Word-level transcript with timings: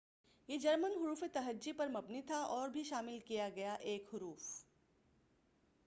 یہ 0.47 0.57
جرمن 0.57 0.91
حروف 0.91 1.23
تہحی 1.33 1.71
پر 1.71 1.87
مبنی 1.87 2.21
تھا 2.21 2.37
اور 2.37 2.47
ایک 2.47 2.55
حرف 2.55 2.65
õ/õ 2.67 2.71
بھی 2.71 2.83
شامل 2.83 3.19
کیا 3.25 3.49
گیا۔ 3.55 3.75